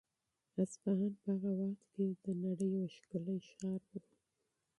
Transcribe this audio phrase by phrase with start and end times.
[0.61, 3.91] اصفهان په هغه وخت کې د نړۍ یو ښکلی ښار و.